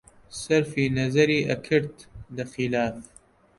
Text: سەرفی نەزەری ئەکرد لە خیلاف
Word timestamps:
سەرفی 0.43 0.85
نەزەری 0.97 1.45
ئەکرد 1.49 1.95
لە 2.35 2.43
خیلاف 2.53 2.95